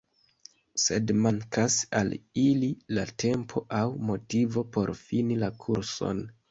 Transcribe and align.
Sed 0.83 1.13
mankas 1.25 1.75
al 2.01 2.09
ili 2.45 2.71
la 2.99 3.07
tempo 3.25 3.65
aŭ 3.83 3.87
motivo 4.13 4.69
por 4.79 4.97
fini 5.07 5.41
la 5.47 5.57
kurson. 5.65 6.31